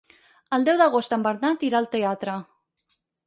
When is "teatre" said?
1.99-2.37